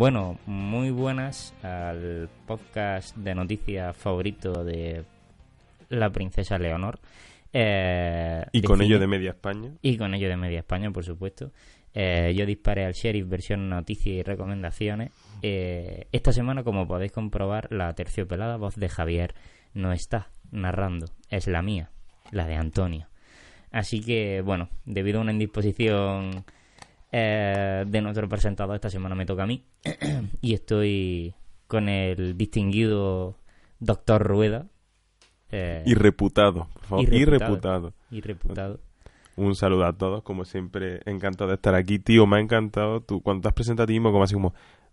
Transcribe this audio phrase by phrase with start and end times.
[0.00, 5.04] Bueno, muy buenas al podcast de noticias favorito de
[5.90, 6.98] la princesa Leonor.
[7.52, 9.72] Eh, Y con ello de Media España.
[9.82, 11.52] Y con ello de Media España, por supuesto.
[11.92, 15.10] Eh, yo disparé al sheriff versión noticias y recomendaciones.
[15.42, 19.34] Eh, esta semana, como podéis comprobar, la terciopelada voz de Javier
[19.74, 21.08] no está narrando.
[21.28, 21.90] Es la mía,
[22.30, 23.06] la de Antonio.
[23.70, 26.46] Así que, bueno, debido a una indisposición
[27.12, 29.64] eh, de nuestro presentador, esta semana me toca a mí.
[30.40, 31.34] y estoy
[31.66, 33.36] con el distinguido
[33.78, 34.66] doctor Rueda.
[35.50, 37.04] eh, Irreputado, por favor.
[37.14, 38.80] Y reputado.
[39.36, 41.98] Un saludo a todos, como siempre, encantado de estar aquí.
[41.98, 44.52] Tío, me ha encantado tú, cuando te has presentado a ti mismo como así como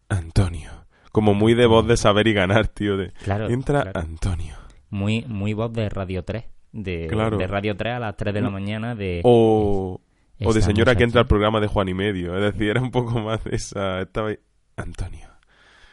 [0.10, 0.72] Antonio.
[1.12, 2.96] Como muy de voz de saber y ganar, tío.
[2.98, 4.00] De, Claro, Entra claro.
[4.00, 4.56] Antonio.
[4.90, 6.46] Muy, muy voz de Radio 3.
[6.72, 7.38] De, Claro.
[7.38, 9.22] de Radio 3 a las 3 de la mañana de...
[9.24, 10.00] O,
[10.44, 12.36] o de señora que entra al programa de Juan y Medio.
[12.38, 14.02] Es decir, era un poco más de esa...
[14.02, 14.40] Estaba ahí,
[14.76, 15.28] Antonio.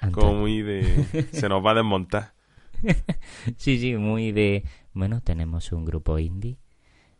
[0.00, 0.28] Antonio.
[0.28, 1.28] Como muy de...
[1.32, 2.34] Se nos va a desmontar.
[3.56, 4.64] Sí, sí, muy de...
[4.92, 6.58] Bueno, tenemos un grupo indie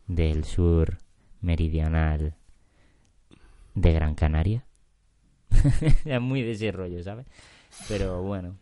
[0.07, 0.99] del sur
[1.41, 2.37] meridional
[3.75, 4.67] de Gran Canaria.
[6.05, 7.27] es muy de ese rollo, ¿sabes?
[7.89, 8.57] Pero bueno.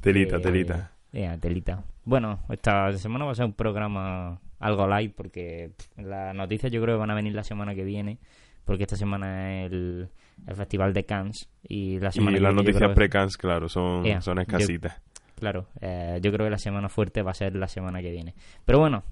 [0.00, 0.92] Telita, eh, telita.
[1.12, 1.84] eh, telita.
[2.04, 6.80] Bueno, esta semana va a ser un programa algo light porque pff, las noticias yo
[6.82, 8.18] creo que van a venir la semana que viene
[8.64, 10.08] porque esta semana es el,
[10.46, 14.04] el Festival de Cannes y la Y semana que las viene noticias pre-cans, claro, son,
[14.06, 15.00] Ea, son yo- escasitas.
[15.36, 18.34] Claro, eh, yo creo que la semana fuerte va a ser la semana que viene.
[18.64, 19.04] Pero bueno,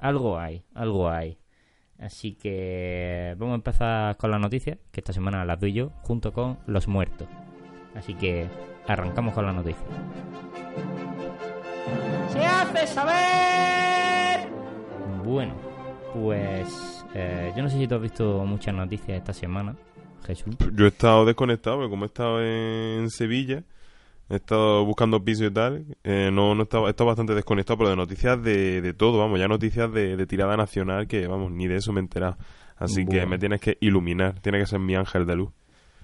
[0.00, 1.38] algo hay, algo hay.
[2.00, 6.32] Así que vamos a empezar con las noticias, que esta semana las doy yo, junto
[6.32, 7.28] con los muertos.
[7.94, 8.46] Así que
[8.88, 9.84] arrancamos con las noticias.
[12.32, 13.87] se hace saber.
[15.28, 15.52] Bueno,
[16.14, 19.76] pues eh, yo no sé si tú has visto muchas noticias esta semana,
[20.26, 20.56] Jesús.
[20.74, 23.62] Yo he estado desconectado, porque como he estado en Sevilla,
[24.30, 27.76] he estado buscando piso y tal, eh, no, no he, estado, he estado bastante desconectado,
[27.76, 31.52] pero de noticias de, de todo, vamos, ya noticias de, de tirada nacional, que vamos,
[31.52, 32.38] ni de eso me he enterado.
[32.78, 35.50] Así que me tienes que iluminar, tiene que ser mi ángel de luz.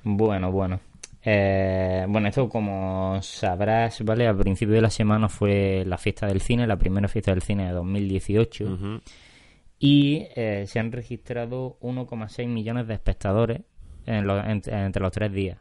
[0.03, 0.81] Bueno, bueno.
[1.25, 4.27] Eh, bueno, esto como sabrás, ¿vale?
[4.27, 7.67] Al principio de la semana fue la fiesta del cine, la primera fiesta del cine
[7.67, 8.65] de 2018.
[8.65, 9.01] Ujú.
[9.79, 13.63] Y eh, se han registrado 1,6 millones de espectadores
[14.07, 15.59] en en- entre los tres días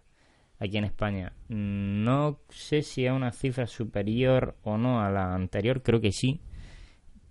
[0.59, 1.33] aquí en España.
[1.49, 6.41] No sé si es una cifra superior o no a la anterior, creo que sí.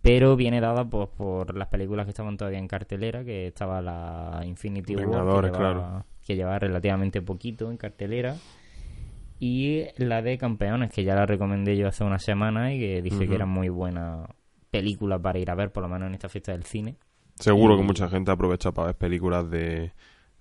[0.03, 4.41] Pero viene dada pues, por las películas que estaban todavía en cartelera, que estaba la
[4.45, 6.05] Infinity War, Vengadores, claro.
[6.27, 8.37] Que llevaba relativamente poquito en cartelera.
[9.39, 13.19] Y la de Campeones, que ya la recomendé yo hace una semana y que Ujú.
[13.27, 14.27] que era muy buena
[14.71, 16.97] película para ir a ver, por lo menos en esta fiesta del cine.
[17.35, 19.93] Seguro Y- que mucha gente aprovecha para ver películas de,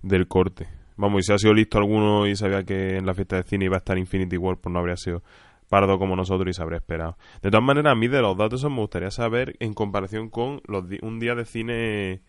[0.02, 0.68] del corte.
[0.96, 3.64] Vamos, y si ha sido listo alguno y sabía que en la fiesta de cine
[3.64, 5.22] iba a estar Infinity War, pues no habría sido
[5.68, 7.16] pardo como nosotros y se habría esperado.
[7.40, 10.84] De todas maneras, a mí de los datos me gustaría saber en comparación con los
[11.00, 12.20] un día de cine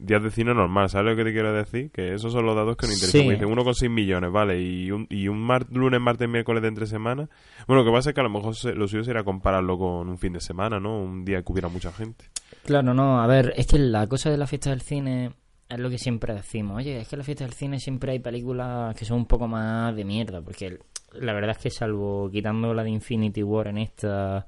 [0.00, 1.90] días de cine normal, ¿sabes lo que te quiero decir?
[1.90, 3.20] Que esos son los datos que nos interesan.
[3.20, 3.26] Sí.
[3.26, 4.60] Me dicen 1,6 millones, ¿vale?
[4.60, 7.28] Y un, y un mar- lunes, martes, miércoles de entre semana.
[7.66, 10.08] Bueno, lo que pasa es que a lo mejor se- lo suyo sería compararlo con
[10.08, 10.98] un fin de semana, ¿no?
[10.98, 12.24] Un día que hubiera mucha gente.
[12.64, 15.32] Claro, no, a ver, es que la cosa de la fiesta del cine
[15.68, 16.78] es lo que siempre decimos.
[16.78, 19.46] Oye, es que en la fiesta del cine siempre hay películas que son un poco
[19.46, 20.78] más de mierda, porque
[21.12, 24.46] la verdad es que salvo quitando la de Infinity War en esta,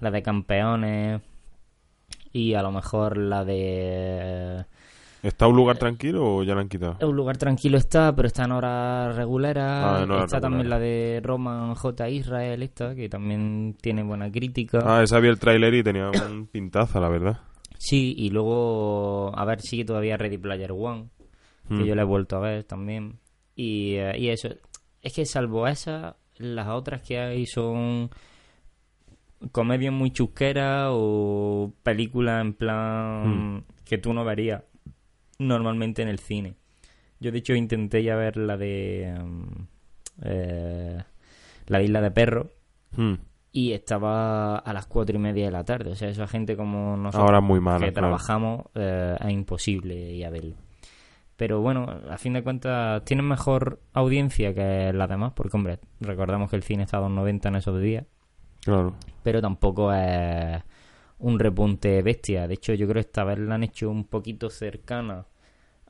[0.00, 1.20] la de Campeones
[2.32, 4.64] y a lo mejor la de...
[5.22, 6.96] ¿Está un lugar tranquilo o ya lo han quitado?
[7.06, 9.62] Un lugar tranquilo está, pero está en horas regulares.
[9.66, 12.08] Ah, en horas está también la de Roman J.
[12.08, 14.78] Israel, esta, que también tiene buena crítica.
[14.84, 17.40] Ah, esa vi el tráiler y tenía un pintaza, la verdad.
[17.76, 21.06] Sí, y luego, a ver, sigue todavía Ready Player One,
[21.68, 21.84] que Mm.
[21.84, 23.18] yo la he vuelto a ver también.
[23.56, 24.48] Y, eh, y eso,
[25.02, 28.10] es que salvo esa, las otras que hay son
[29.52, 33.64] comedia muy chusquera o película en plan Mm.
[33.84, 34.62] que tú no verías
[35.40, 36.54] normalmente en el cine.
[37.18, 39.46] Yo de hecho intenté ya ver la de em,
[40.22, 41.02] eh,
[41.66, 42.46] la de Isla de Perros
[42.96, 43.14] Hmm.
[43.52, 45.90] y estaba a las cuatro y media de la tarde.
[45.90, 48.08] O sea, esa gente como nosotros Ahora muy mala, que claro.
[48.08, 50.56] trabajamos eh, es imposible ir a verlo.
[51.36, 56.50] Pero bueno, a fin de cuentas tienen mejor audiencia que las demás, porque hombre, recordamos
[56.50, 58.04] que el cine está a 2.90 en esos días,
[58.64, 58.94] Claro.
[59.22, 60.62] pero tampoco es
[61.18, 62.46] un repunte bestia.
[62.48, 65.24] De hecho, yo creo que esta vez la han hecho un poquito cercana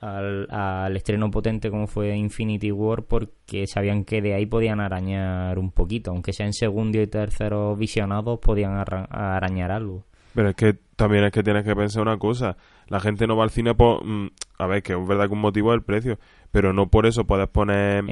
[0.00, 5.58] al, al estreno potente como fue Infinity War, porque sabían que de ahí podían arañar
[5.58, 10.04] un poquito, aunque sea en segundo y tercero visionados, podían arañar algo.
[10.34, 12.56] Pero es que también es que tienes que pensar una cosa.
[12.88, 14.04] La gente no va al cine por...
[14.04, 16.18] mm, a ver, que es verdad que un motivo es el precio.
[16.52, 18.04] Pero no por eso puedes poner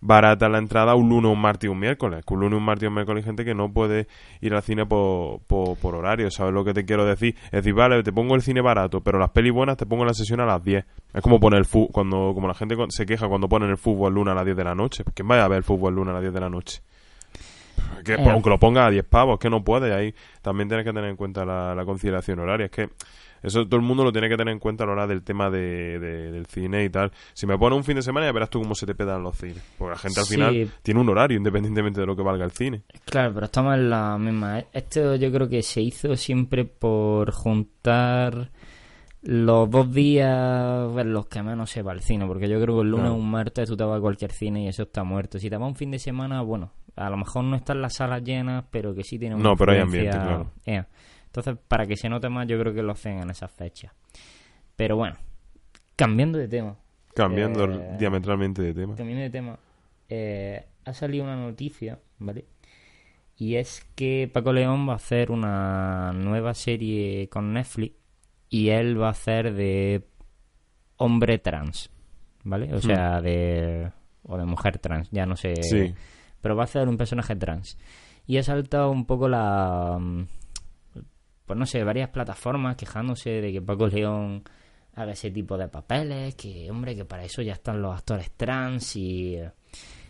[0.00, 2.24] barata la entrada un lunes, un martes y un miércoles.
[2.26, 4.06] Que un lunes, un martes y un miércoles hay gente que no puede
[4.40, 6.30] ir al cine por, por, por horario.
[6.30, 7.34] ¿Sabes lo que te quiero decir?
[7.46, 10.14] Es decir, vale, te pongo el cine barato, pero las pelis buenas te pongo la
[10.14, 10.84] sesión a las 10.
[11.14, 14.14] Es como poner el fútbol, cuando, como la gente se queja cuando ponen el fútbol
[14.14, 15.04] lunes a las 10 de la noche.
[15.14, 16.82] ¿Quién vaya a ver el fútbol lunes a las 10 de la noche?
[18.04, 18.30] Que, Eh.
[18.30, 19.94] aunque lo ponga a 10 pavos, es que no puede.
[19.94, 22.66] Ahí también tienes que tener en cuenta la, la conciliación horaria.
[22.66, 22.88] Es que
[23.42, 25.50] eso todo el mundo lo tiene que tener en cuenta a la hora del tema
[25.50, 27.12] de, de- del cine y tal.
[27.34, 29.36] Si me pones un fin de semana ya verás tú cómo se te pedan los
[29.36, 29.62] cines.
[29.78, 30.34] Porque la gente al Sí.
[30.34, 32.82] final tiene un horario independientemente de lo que valga el cine.
[33.04, 34.64] Claro, pero estamos en la misma.
[34.72, 38.50] Esto yo creo que se hizo siempre por juntar
[39.22, 42.26] los dos días en los que menos se va al cine.
[42.26, 43.20] Porque yo creo que el lunes o Claro.
[43.22, 45.38] un martes tú te vas a cualquier cine y eso está muerto.
[45.38, 48.22] Si te vas un fin de semana, bueno, a lo mejor no están las salas
[48.22, 50.50] llenas, pero que sí tiene una No, pero hay ambiente, claro.
[51.28, 53.92] Entonces, para que se note más, yo creo que lo hacen en esas fechas.
[54.76, 55.16] Pero bueno,
[55.94, 56.76] cambiando de tema.
[57.14, 58.96] Cambiando Eh, diametralmente de tema.
[58.96, 59.58] Cambiando de tema,
[60.08, 62.46] eh, ha salido una noticia, ¿vale?
[63.36, 67.94] Y es que Paco León va a hacer una nueva serie con Netflix
[68.48, 70.04] y él va a hacer de
[70.96, 71.90] hombre trans,
[72.42, 72.74] ¿vale?
[72.74, 73.92] O sea, de...
[74.24, 75.54] o de mujer trans, ya no sé.
[75.62, 75.94] Sí.
[76.40, 77.78] Pero va a hacer un personaje trans.
[78.26, 79.98] Y ha saltado un poco la...
[81.48, 84.44] Pues no sé, varias plataformas quejándose de que Paco León
[84.94, 88.94] haga ese tipo de papeles, que hombre, que para eso ya están los actores trans
[88.96, 89.38] y,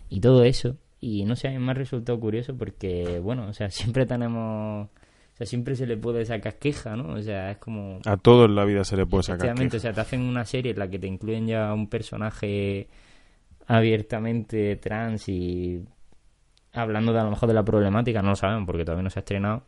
[0.08, 0.76] y todo eso.
[1.00, 4.88] Y no sé, a mí me ha resultado curioso porque, bueno, o sea, siempre tenemos...
[4.88, 7.14] O sea, siempre se le puede sacar queja, ¿no?
[7.14, 8.00] O sea, es como...
[8.05, 9.46] A todo en la vida se le puede sacar.
[9.46, 9.82] Efectivamente, o queja.
[9.82, 12.88] sea, te hacen una serie en la que te incluyen ya un personaje
[13.69, 15.85] abiertamente trans y
[16.73, 19.20] hablando de a lo mejor de la problemática, no lo sabemos porque todavía no se
[19.20, 19.62] ha estrenado.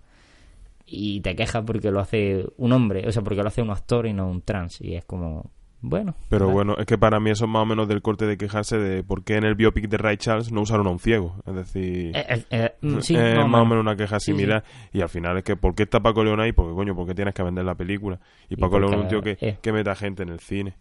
[0.86, 4.06] Y te quejas porque lo hace un hombre, o sea, porque lo hace un actor
[4.06, 4.80] y no un trans.
[4.80, 5.50] Y es como,
[5.80, 6.16] bueno.
[6.28, 6.54] Pero vale.
[6.54, 9.02] bueno, es que para mí eso es más o menos del corte de quejarse de
[9.04, 11.36] por qué en el biopic de Ray Charles no usaron a un ciego.
[11.46, 13.82] Es decir, Eh, eh, eh, mm, sí, es más o menos.
[13.82, 14.64] una queja Sí, similar.
[14.92, 16.52] Y al final es que, ¿por qué está Paco León ahí?
[16.52, 18.18] Porque, coño, ¿por qué tienes que vender la película?
[18.48, 20.74] Y Y Paco León es un tío que, que meta gente en el cine.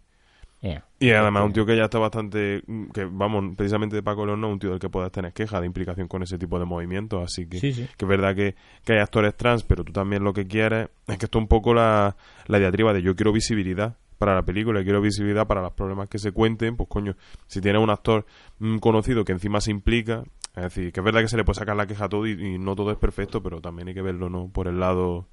[0.98, 2.62] Y además un tío que ya está bastante...
[2.92, 5.60] Que, vamos, precisamente de Paco León no es un tío del que puedas tener queja
[5.60, 7.22] de implicación con ese tipo de movimientos.
[7.22, 7.88] Así que, Sí, sí.
[7.96, 8.54] que es verdad que,
[8.84, 10.88] que hay actores trans, pero tú también lo que quieres...
[11.06, 12.16] Es que esto es un poco la,
[12.46, 16.18] la diatriba de yo quiero visibilidad para la película, quiero visibilidad para los problemas que
[16.18, 17.16] se cuenten, pues coño,
[17.46, 18.26] si tienes un actor
[18.58, 20.24] mm, conocido que encima se implica,
[20.54, 22.32] es decir, que es verdad que se le puede sacar la queja a todo y,
[22.32, 24.50] y no todo es perfecto, pero también hay que verlo, ¿no?
[24.52, 25.26] Por el lado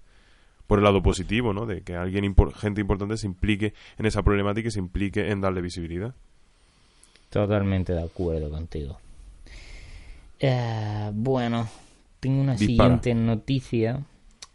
[0.68, 1.66] por el lado positivo, ¿no?
[1.66, 5.42] De que alguien impor- gente importante se implique en esa problemática y se implique en
[5.42, 6.14] darle visibilidad.
[7.30, 8.98] Totalmente de acuerdo contigo.
[10.40, 11.68] Eh, bueno,
[12.20, 12.98] tengo una Dispara.
[13.00, 14.04] siguiente noticia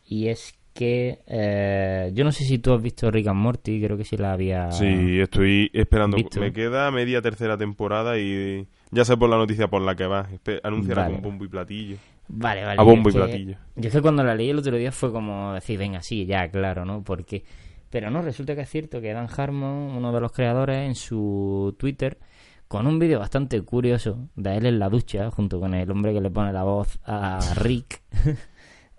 [0.07, 3.97] y es que eh, yo no sé si tú has visto Rick and Morty, creo
[3.97, 4.71] que sí la había.
[4.73, 6.17] Sí, estoy esperando.
[6.17, 6.41] ¿Visto?
[6.41, 10.29] Me queda media tercera temporada y ya sé por la noticia por la que va.
[10.63, 11.15] Anunciará Vale.
[11.15, 11.97] con bombo y platillo.
[12.29, 12.81] Vale, vale.
[12.81, 13.57] A bombo yo y platillo.
[13.77, 16.51] Yo es que cuando la leí el otro día fue como decir, venga, sí, ya,
[16.51, 17.03] claro, ¿no?
[17.03, 17.45] Porque.
[17.91, 21.77] Pero no, resulta que es cierto que Dan Harmon, uno de los creadores, en su
[21.79, 22.19] Twitter,
[22.67, 26.23] con un vídeo bastante curioso de él en la ducha, junto con el hombre que
[26.23, 28.03] le pone la voz a Rick,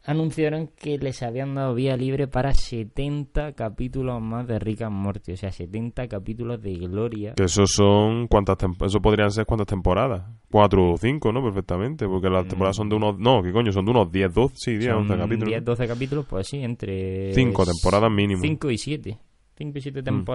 [0.04, 5.34] anunciaron que les habían dado vía libre para 70 capítulos más de Rick and Morty.
[5.34, 7.34] O sea, 70 capítulos de gloria.
[7.36, 8.28] Que eso son.
[8.28, 10.24] cuántas Eso podrían ser cuántas temporadas.
[10.52, 11.42] Cuatro o cinco, ¿no?
[11.44, 12.08] Perfectamente.
[12.08, 13.18] Porque las temporadas son de unos.
[13.18, 13.72] No, ¿qué coño?
[13.72, 14.56] Son de unos 10, 12.
[14.58, 15.50] Sí, 10, 11 Son capítulos.
[15.50, 17.34] 10, 12 capítulos, pues sí, entre...
[17.34, 18.42] Cinco temporadas mínimo.
[18.42, 19.18] 5 y 7.
[19.58, 20.26] 5 y 7 Mm.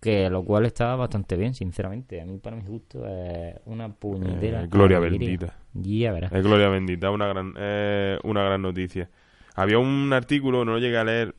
[0.00, 2.20] Que lo cual está bastante bien, sinceramente.
[2.20, 4.62] A mí, para mi gusto, es una puñetera.
[4.64, 5.56] Eh, gloria bendita.
[5.74, 6.32] Ya verás.
[6.32, 9.08] Es gloria bendita, una gran, eh, una gran noticia.
[9.54, 11.34] Había un artículo, no lo llegué a leer,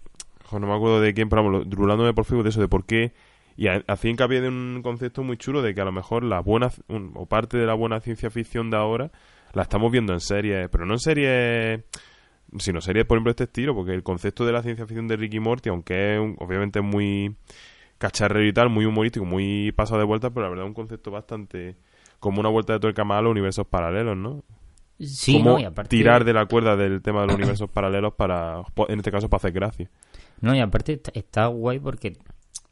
[0.52, 3.14] no me acuerdo de quién, pero vamos, rulándome por Facebook de eso, de por qué,
[3.56, 6.40] y ha- hacía hincapié de un concepto muy chulo de que a lo mejor la
[6.42, 9.12] buena, un- o parte de la buena ciencia ficción de ahora,
[9.54, 11.82] la estamos viendo en series, pero no en series
[12.58, 15.16] sino series, por ejemplo, de este estilo, porque el concepto de la ciencia ficción de
[15.18, 17.36] Ricky Morty, aunque es un- obviamente muy
[18.00, 21.12] cacharrero y tal, muy humorístico, muy pasado de vuelta, pero la verdad es un concepto
[21.12, 21.76] bastante
[22.20, 24.44] como una vuelta de tuerca más a los universos paralelos, ¿no?
[25.00, 25.60] Sí, Como ¿no?
[25.60, 29.12] Y aparte, tirar de la cuerda del tema de los universos paralelos para, en este
[29.12, 29.90] caso, para hacer gracia.
[30.42, 32.18] No, y aparte está, está guay porque,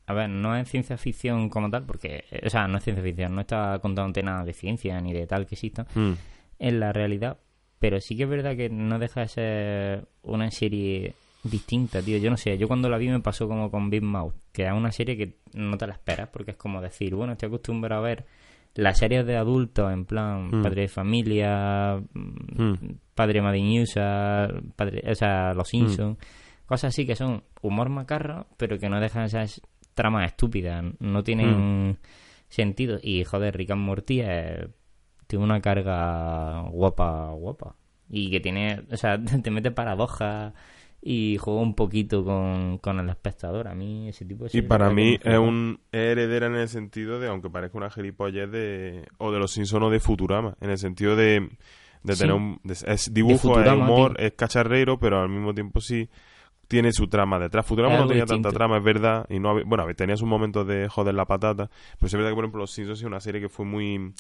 [0.08, 3.34] a ver, no es ciencia ficción como tal, porque, o sea, no es ciencia ficción,
[3.36, 6.14] no está contándote nada de ciencia ni de tal que exista Mm.
[6.60, 7.38] en la realidad,
[7.80, 11.14] pero sí que es verdad que no deja de ser una serie
[11.44, 12.18] distinta, tío.
[12.18, 14.72] Yo no sé, yo cuando la vi me pasó como con Big Mouth, que es
[14.74, 18.08] una serie que no te la esperas, porque es como decir, bueno, estoy acostumbrado a
[18.08, 18.26] ver
[18.76, 20.62] las series de adultos, en plan, Mm.
[20.64, 22.78] Padre de Familia, mm, Mm.
[23.16, 26.18] Padre Madiñusa, padre, o sea, Los Simpsons,
[26.66, 29.62] cosas así que son humor macarro, pero que no dejan esas
[29.96, 31.98] tramas estúpidas, no tienen
[32.50, 33.00] sentido.
[33.02, 34.68] Y joder, Rick and Morty es-
[35.28, 37.76] tiene una carga guapa, guapa.
[38.10, 40.54] Y que tiene, o sea, te mete paradojas
[41.02, 43.68] y juega un poquito con, con el espectador.
[43.68, 47.20] A mí ese tipo de Y para mí es un es heredera en el sentido
[47.20, 50.78] de, aunque parezca una gilipollez de o de los Simpsons o de Futurama, en el
[50.78, 51.50] sentido de,
[52.04, 52.20] de Sí.
[52.22, 54.26] tener un de- es dibujo, Futurama, es humor, tío.
[54.28, 56.10] es cacharreiro, pero al mismo tiempo sí
[56.68, 57.66] tiene su trama detrás.
[57.66, 58.50] Futurama Es no tenía distinto.
[58.50, 62.08] tanta trama, es verdad, y no bueno, tenía sus momentos de joder la patata, pero
[62.08, 64.14] es verdad que por ejemplo los Simpsons es una serie que fue muy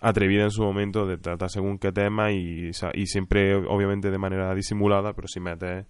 [0.00, 4.54] atrevida en su momento de tratar según qué tema y, y siempre obviamente de manera
[4.54, 5.86] disimulada, pero sin meter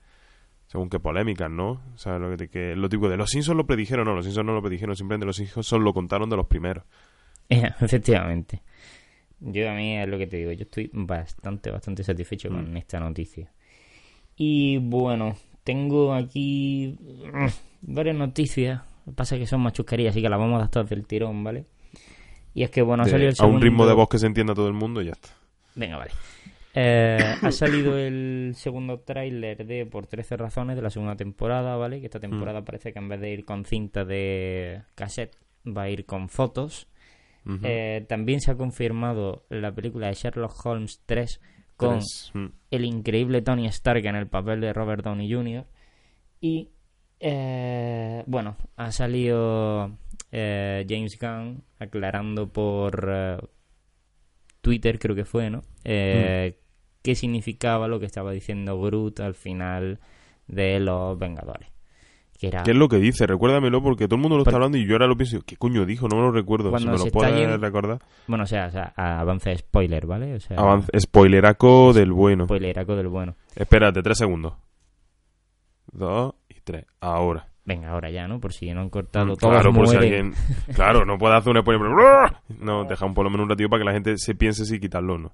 [0.67, 1.81] según qué polémicas, ¿no?
[1.95, 4.25] O sea, lo, que, te- que, lo típico de los Simpsons lo predijeron, no, los
[4.25, 6.85] Simpsons no lo predijeron, simplemente los Simpsons lo contaron de los primeros.
[7.49, 8.63] Efectivamente.
[9.39, 12.77] Yo a mí es lo que te digo, yo estoy bastante, bastante satisfecho con Mm.
[12.79, 13.53] esta noticia.
[14.37, 16.99] Y bueno, tengo aquí
[17.33, 17.47] mm,
[17.93, 18.81] varias noticias.
[19.07, 21.07] Lo que pasa es que son machucarías, así que las vamos a dar todas del
[21.07, 21.67] tirón, ¿vale?
[22.57, 23.65] Y es que bueno, ha salido el a un segundo...
[23.67, 25.29] ritmo de voz que se entienda todo el mundo y ya está.
[25.75, 26.11] Venga, vale.
[26.73, 32.01] Eh, ha salido el segundo tráiler de Por 13 razones de la segunda temporada, ¿vale?
[32.01, 35.37] Que esta temporada parece que en vez de ir con cinta de cassette
[35.67, 36.89] va a ir con fotos.
[37.63, 41.43] Eh, también se ha confirmado la película de Sherlock Holmes 3
[41.77, 41.99] con.
[42.33, 42.47] Mm.
[42.71, 45.67] el increíble Tony Stark en el papel de Robert Downey Jr.
[46.41, 46.71] Y
[47.21, 49.99] eh, bueno, ha salido
[50.39, 53.39] eh, James Gunn aclarando por eh,
[54.61, 55.63] Twitter, creo que fue, ¿no?
[55.85, 56.59] Eh,
[57.03, 59.99] qué significaba lo que estaba diciendo Groot al final
[60.47, 61.71] de Los Vengadores.
[62.39, 63.27] Que era ¿Qué es lo que dice?
[63.27, 65.41] Recuérdamelo porque todo el mundo lo Por- está hablando y yo ahora lo pienso.
[65.47, 66.07] ¿Qué coño dijo?
[66.07, 66.69] No me lo recuerdo.
[66.69, 67.99] Cuando si me se lo puedes yendo- recordar.
[68.27, 70.35] Bueno, o sea, o sea, avance spoiler, ¿vale?
[70.35, 72.45] O sea, Avance, spoileraco del bueno.
[72.45, 73.37] spoileraco del bueno.
[73.55, 74.53] Espérate, tres segundos.
[75.93, 76.85] Dos y tres.
[77.01, 77.49] Ahora.
[77.67, 78.39] Venga, ahora ya, ¿no?
[78.41, 80.33] Por si no han cortado Mm, todos claro, por si alguien...
[80.75, 81.83] Claro, no puede hacer un spoiler.
[82.61, 84.79] No, deja un por lo menos un ratito para que la gente se piense si
[84.79, 85.33] quitarlo o no.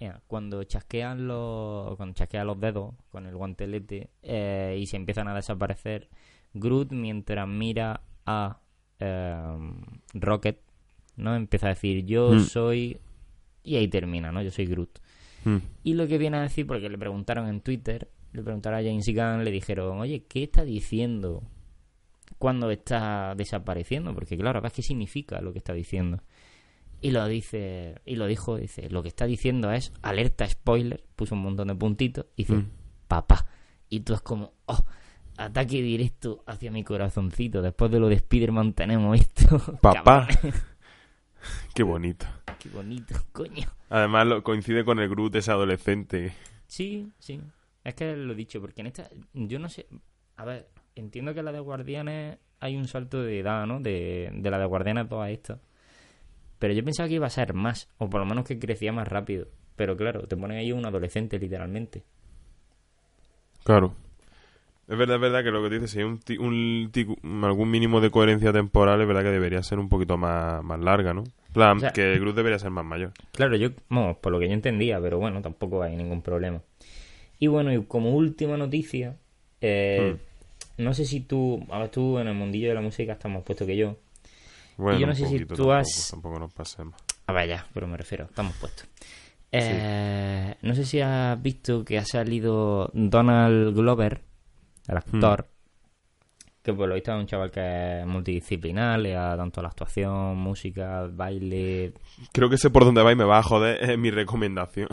[0.00, 5.28] Mira, cuando chasquean los cuando chasquean los dedos con el guantelete eh, y se empiezan
[5.28, 6.08] a desaparecer
[6.52, 8.58] Groot mientras mira a
[8.98, 9.44] eh,
[10.14, 10.60] Rocket
[11.16, 12.40] no empieza a decir yo Mm.
[12.40, 12.98] soy
[13.62, 14.98] y ahí termina no yo soy Groot
[15.44, 15.56] Mm.
[15.84, 19.06] y lo que viene a decir porque le preguntaron en Twitter le preguntaron a James
[19.06, 21.42] Gunn le dijeron oye qué está diciendo
[22.38, 26.22] cuando está desapareciendo porque claro qué significa lo que está diciendo
[27.00, 31.34] y lo dice y lo dijo dice lo que está diciendo es alerta spoiler puso
[31.34, 32.70] un montón de puntitos y dice Mm.
[33.08, 33.46] papá
[33.88, 34.84] y tú es como oh
[35.36, 40.26] ataque directo hacia mi corazoncito después de lo de Spider-Man tenemos esto Papá.
[41.74, 42.26] Qué bonito.
[42.58, 46.32] qué bonito coño Además lo, coincide con el Groot ese adolescente.
[46.66, 47.40] sí sí
[47.84, 49.86] es que lo he dicho porque en esta yo no sé
[50.36, 54.50] a ver entiendo que la de Guardianes hay un salto de edad no de, de
[54.50, 55.60] la de Guardianes a toda esta
[56.58, 59.08] pero yo pensaba que iba a ser más o por lo menos que crecía más
[59.08, 62.04] rápido pero claro te ponen ahí un adolescente literalmente
[63.64, 63.94] Claro.
[64.86, 67.06] Es verdad, es verdad que lo que dices, si hay un, un ti-
[67.42, 71.14] algún mínimo de coherencia temporal, es verdad que debería ser un poquito más, más larga,
[71.14, 71.24] ¿no?
[71.54, 73.12] Plan, O sea- que el Groot debería ser más mayor.
[73.32, 76.60] Claro, yo, vamos, por lo que yo entendía, pero bueno, tampoco hay ningún problema.
[77.38, 79.16] Y bueno, y como última noticia,
[79.62, 80.16] eh,
[80.78, 83.42] no sé si tú, a ver, tú en el mundillo de la música estás más
[83.42, 83.96] puesto que yo.
[84.76, 86.94] Bueno, yo no sé si tú tampoco, has- Tampoco nos pasemos.
[87.26, 88.86] A ver, ya, pero me refiero, estamos puestos.
[89.52, 94.22] Eh, No sé si has visto que ha salido Donald Glover,
[94.88, 95.46] el actor,
[96.62, 99.68] que por lo visto es un chaval que es multidisciplinar, le da tanto a la
[99.68, 101.92] actuación, música, baile,
[102.32, 104.88] Creo que sé por dónde va y me va a joder es mi recomendación.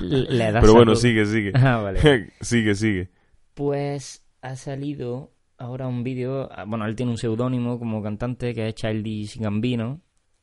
[0.00, 1.52] le da Pero bueno, sigue, sigue.
[1.54, 2.32] Ah, vale.
[2.40, 3.08] sigue, sigue.
[3.54, 8.68] Pues ha salido ahora un vídeo, ah, bueno, él tiene un seudónimo como cantante que
[8.68, 10.00] es Childish Gambino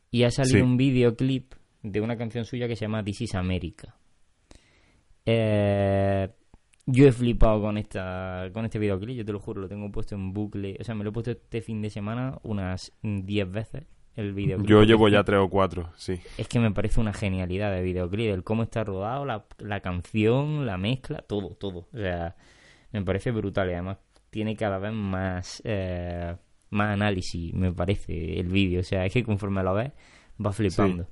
[0.10, 0.62] y ha salido Sí.
[0.64, 1.54] un videoclip
[1.84, 3.96] de una canción suya que se llama This is America.
[5.26, 6.30] Eh,
[6.88, 10.16] Yo he flipado con esta con este videoclip, yo te lo juro, lo tengo puesto
[10.16, 10.78] en bucle.
[10.80, 13.84] O sea, me lo he puesto este fin de semana unas 10 veces
[14.16, 14.68] el videoclip.
[14.70, 16.20] Yo llevo ya tres o cuatro, sí.
[16.40, 20.66] Es que me parece una genialidad de videoclip, el cómo está rodado, la, la canción,
[20.66, 21.88] la mezcla, todo, todo.
[21.94, 22.36] O sea,
[22.92, 23.98] me parece brutal y además
[24.30, 26.36] tiene cada vez más, eh,
[26.70, 28.80] más análisis, me parece, el vídeo.
[28.80, 29.92] O sea, es que conforme lo ves,
[30.38, 31.08] vas flipando.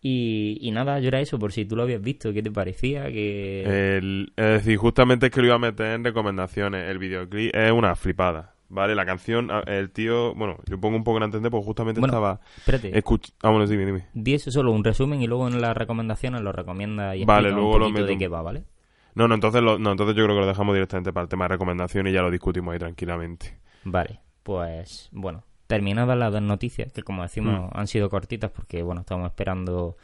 [0.00, 3.06] Y, y nada, yo era eso, por si tú lo habías visto, ¿qué te parecía?
[3.10, 3.96] Que...
[3.96, 6.90] El- es decir, justamente es que lo iba a meter en recomendaciones.
[6.90, 8.50] El videoclip es una flipada.
[8.68, 8.94] ¿Vale?
[8.96, 12.40] La canción, el tío, bueno, yo pongo un poco en antender porque justamente Bueno, estaba
[12.56, 14.06] Espérate, escuch- Ah, bueno, dime, dime.
[14.14, 17.74] di eso solo un resumen y luego en las recomendaciones lo recomienda y Vale, luego
[17.74, 18.06] un lo meto.
[18.06, 18.64] de qué va, ¿vale?
[19.14, 21.44] No, no, entonces, lo- no, entonces yo creo que lo dejamos directamente para el tema
[21.44, 23.58] de recomendaciones y ya lo discutimos ahí tranquilamente.
[23.84, 27.78] Vale, pues bueno, terminadas las dos noticias, que como decimos Mm.
[27.78, 29.96] han sido cortitas porque bueno, estamos esperando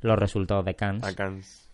[0.00, 1.04] los resultados de Cannes.
[1.04, 1.64] A Cannes.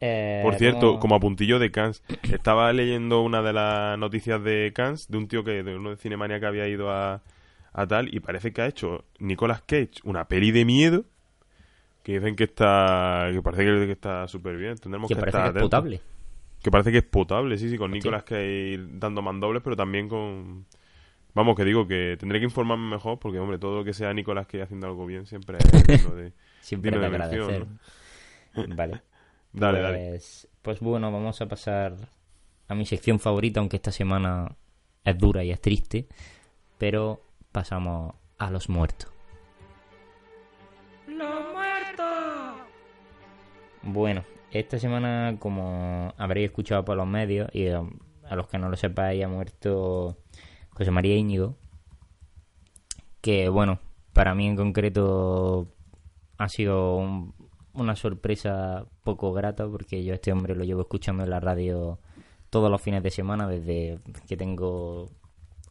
[0.00, 4.72] Eh, Por cierto, vamos- como apuntillo de Cannes, estaba leyendo una de las noticias de
[4.74, 7.22] Cannes de un tío que de uno de Cinemania que había ido a,
[7.72, 11.04] a tal y parece que ha hecho Nicolas Cage una peli de miedo
[12.02, 14.76] que dicen que está que parece que, está súper bien.
[14.76, 15.70] Tendremos que que, parece estar que es atentos.
[15.70, 16.00] potable.
[16.62, 17.90] Que parece que es potable, sí, sí, con.
[17.90, 20.66] Nicolas Cage dando mandobles, pero también con
[21.34, 24.46] Vamos, que digo que tendré que informarme mejor porque, hombre, todo lo que sea Nicolas
[24.46, 26.32] Cage haciendo algo bien siempre es digno de...
[26.60, 27.66] Siempre de agradecer.
[28.54, 29.02] Vale.
[29.52, 30.20] Dale, pues, dale.
[30.62, 31.94] Pues bueno, vamos a pasar
[32.68, 34.56] a mi sección favorita, aunque esta semana
[35.04, 36.06] es dura y es triste,
[36.78, 39.12] pero pasamos a los muertos.
[41.06, 42.06] ¡Los muertos!
[43.82, 48.76] Bueno, esta semana, como habréis escuchado por los medios, y a los que no lo
[48.76, 50.18] sepáis, ha muerto
[50.70, 51.56] José María Íñigo,
[53.20, 53.78] que bueno,
[54.12, 55.68] para mí en concreto
[56.38, 57.34] ha sido un-
[57.74, 61.98] una sorpresa poco grata, porque yo a este hombre lo llevo escuchando en la radio
[62.50, 65.08] todos los fines de semana desde que tengo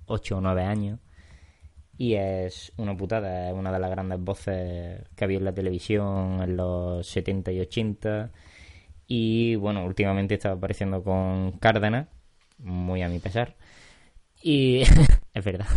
[0.07, 0.99] 8 o 9 años.
[1.97, 6.41] Y es una putada, es una de las grandes voces que había en la televisión
[6.41, 8.31] en los 70 y 80.
[9.13, 12.07] Y bueno, últimamente estaba apareciendo con Cárdenas,
[12.59, 13.57] muy a mi pesar.
[14.41, 14.83] Y
[15.33, 15.67] es verdad.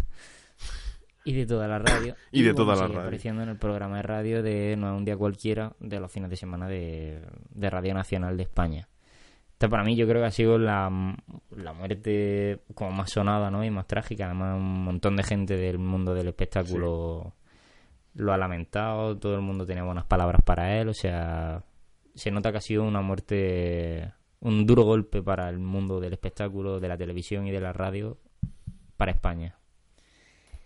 [1.24, 2.14] Y de toda la radio.
[2.30, 3.00] Y de toda la radio.
[3.00, 6.30] apareciendo en el programa de radio de No es un día cualquiera de los fines
[6.30, 8.88] de semana de, de Radio Nacional de España.
[9.50, 11.16] Esta para mí yo creo que ha sido la,
[11.56, 13.64] la muerte como más sonada ¿no?
[13.64, 14.26] y más trágica.
[14.26, 17.34] Además un montón de gente del mundo del espectáculo
[18.14, 21.64] lo ha lamentado, todo el mundo tenía buenas palabras para él, o sea,
[22.14, 26.80] se nota que ha sido una muerte, un duro golpe para el mundo del espectáculo,
[26.80, 28.18] de la televisión y de la radio
[28.96, 29.56] para España.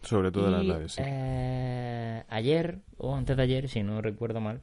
[0.03, 1.01] Sobre todo de Y, la radio, sí.
[1.05, 4.61] eh, ayer, o antes de ayer, si no recuerdo mal,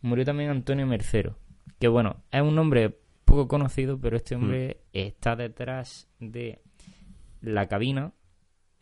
[0.00, 1.36] murió también Antonio Mercero.
[1.78, 4.98] Que bueno, es un nombre poco conocido, pero este hombre Mm.
[4.98, 6.60] está detrás de
[7.40, 8.12] la cabina.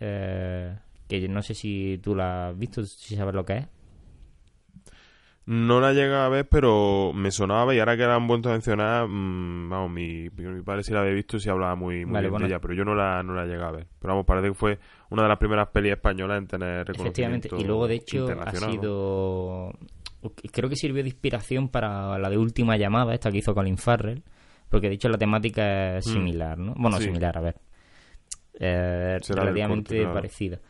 [0.02, 0.74] eh,
[1.08, 3.66] que no sé si tú la has visto, si sabes lo que es.
[5.52, 8.52] No la llega a ver, pero me sonaba y ahora que la han vuelto a
[8.52, 12.12] mencionar, mm, vamos, mi, mi padre sí la había visto y sí hablaba muy, muy
[12.12, 12.46] Vale, bien bueno.
[12.46, 13.88] de ella, pero yo no la, no la llegué a ver.
[13.98, 17.50] Pero vamos, parece que fue una de las primeras pelis españolas en tener reconocimiento Efectivamente,
[17.58, 19.72] y luego de hecho ha sido.
[20.52, 24.22] Creo que sirvió de inspiración para la de última llamada, esta que hizo Colin Farrell,
[24.68, 26.10] porque de hecho la temática es Mm.
[26.12, 26.74] similar, ¿no?
[26.76, 27.06] Bueno, Sí.
[27.06, 27.56] similar, a ver.
[28.60, 30.60] Eh, relativamente corte, parecida.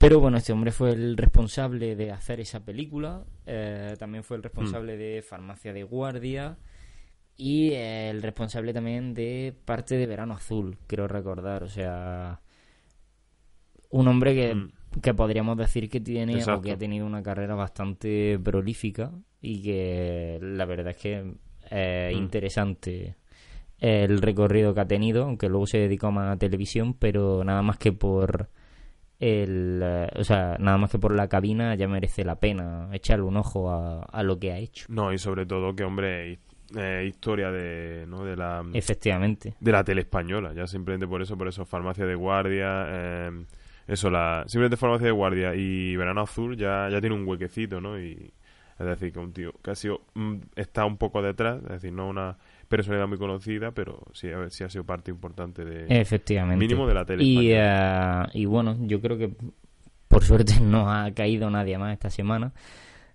[0.00, 4.42] Pero bueno, este hombre fue el responsable de hacer esa película, eh, también fue el
[4.42, 6.56] responsable de Farmacia de Guardia
[7.36, 12.40] y eh, el responsable también de parte de Verano Azul, quiero recordar, o sea,
[13.90, 14.70] un hombre que, Mm.
[15.02, 16.62] que podríamos decir que tiene o Exacto.
[16.62, 21.34] que ha tenido una carrera bastante prolífica y que la verdad es que
[21.70, 22.18] es Mm.
[22.18, 23.16] interesante
[23.78, 27.76] el recorrido que ha tenido, aunque luego se dedicó más a televisión, pero nada más
[27.76, 28.48] que por
[29.20, 33.24] el, eh, o sea, nada más que por la cabina ya merece la pena echarle
[33.24, 34.86] un ojo a, a lo que ha hecho.
[34.88, 36.38] No, y sobre todo que, hombre,
[36.76, 38.24] eh, historia de, ¿no?
[38.24, 38.64] de la...
[38.72, 39.54] Efectivamente.
[39.60, 43.44] de la tele española, ya simplemente por eso, por eso, farmacia de guardia, eh,
[43.86, 48.00] eso, la simplemente farmacia de guardia y verano azul ya, ya tiene un huequecito, ¿no?
[48.00, 48.32] Y
[48.78, 51.92] es decir, que un tío que ha sido, mm, está un poco detrás, es decir,
[51.92, 52.38] no una
[52.70, 55.86] personalidad muy conocida, pero sí, a ver, sí ha sido parte importante de...
[56.00, 56.56] Efectivamente.
[56.64, 59.34] Mínimo de la tele Y, eh, y bueno, yo creo que
[60.08, 62.52] por suerte no ha caído nadie más esta semana.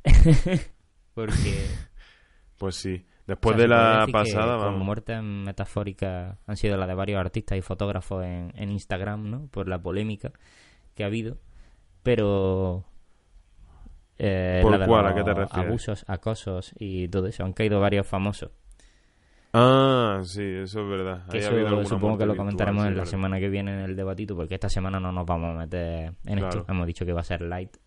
[1.14, 1.66] Porque
[2.58, 4.84] Pues sí, o después sea, de la pasada, vamos.
[4.84, 9.48] muertes metafóricas han sido las de varios artistas y fotógrafos en, en Instagram, ¿no?
[9.48, 10.32] Por la polémica
[10.96, 11.38] que ha habido.
[12.04, 12.86] Pero.
[14.18, 15.08] eh, ¿Por la cuál?
[15.08, 15.68] ¿A qué te refieres?
[15.68, 17.44] Abusos, acosos y todo eso.
[17.44, 18.52] Han caído varios famosos.
[19.58, 21.26] Ah, sí, eso es verdad.
[21.30, 23.48] Que Ahí ha eso habido supongo que lo virtual, comentaremos sí, en la semana que
[23.50, 26.60] viene en el debatito, porque esta semana no nos vamos a meter en Claro.
[26.60, 26.66] esto.
[26.72, 27.78] Hemos dicho que va a ser light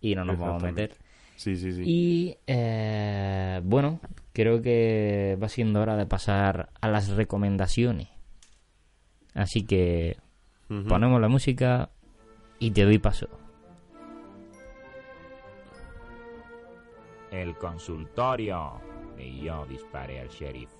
[0.00, 0.94] y no nos vamos a meter.
[1.36, 1.82] Sí, sí, sí.
[1.84, 4.00] Y eh, bueno,
[4.32, 8.08] creo que va siendo hora de pasar a las recomendaciones.
[9.34, 10.16] Así que
[10.88, 11.90] ponemos la música
[12.58, 13.28] y te doy paso.
[17.30, 18.80] El consultorio.
[19.18, 20.70] Y yo disparé al sheriff.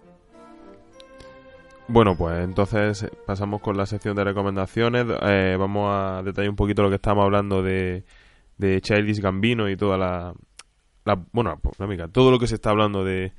[1.91, 5.07] Bueno, pues entonces eh, pasamos con la sección de recomendaciones.
[5.23, 8.05] Eh, vamos a detallar un poquito lo que estábamos hablando de,
[8.59, 10.35] de Childish Gambino y toda la,
[11.05, 13.33] la- bueno, polémica, todo lo que se está hablando de,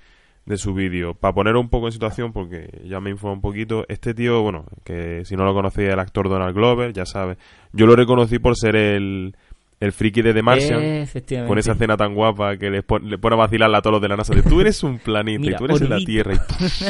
[0.48, 1.14] de su vídeo.
[1.14, 4.66] Para poner un poco en situación, porque ya me informo un poquito, este tío, bueno,
[4.84, 7.38] que si no lo conocía, el actor Donald Glover, ya sabes.
[7.72, 9.36] Yo lo reconocí por ser el,
[9.80, 10.80] el friki de The Martian.
[10.82, 11.08] Eh.
[11.48, 14.02] Con esa escena tan guapa que le, pon- le pone a vacilarla a todos los
[14.02, 14.34] de la NASA.
[14.36, 15.98] De, tú eres un planeta Mira, y tú eres de la.
[15.98, 16.34] Tierra.
[16.34, 16.38] Y...